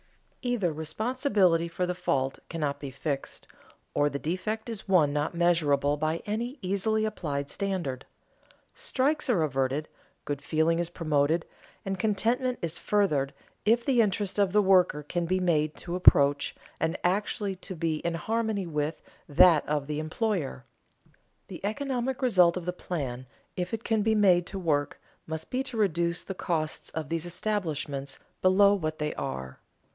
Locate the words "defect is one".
4.17-5.13